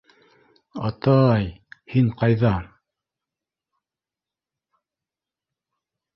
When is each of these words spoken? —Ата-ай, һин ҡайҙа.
—Ата-ай, 0.87 1.45
һин 1.95 2.09
ҡайҙа. 2.21 2.55